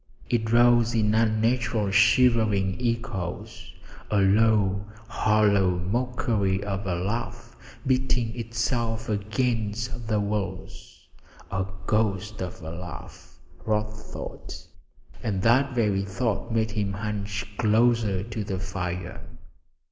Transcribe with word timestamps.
It 0.31 0.51
rose 0.51 0.95
in 0.95 1.13
unnatural 1.13 1.91
shivering 1.91 2.81
echoes 2.81 3.71
a 4.09 4.17
low, 4.17 4.83
hollow 5.07 5.77
mockery 5.77 6.63
of 6.63 6.87
a 6.87 6.95
laugh 6.95 7.55
beating 7.85 8.35
itself 8.35 9.09
against 9.09 10.07
the 10.07 10.19
walls; 10.19 11.07
a 11.51 11.67
ghost 11.85 12.41
of 12.41 12.63
a 12.63 12.71
laugh, 12.71 13.37
Rod 13.63 13.93
thought, 13.93 14.65
and 15.21 15.43
that 15.43 15.75
very 15.75 16.03
thought 16.05 16.51
made 16.51 16.71
him 16.71 16.93
hunch 16.93 17.45
closer 17.59 18.23
to 18.23 18.43
the 18.43 18.57
fire. 18.57 19.21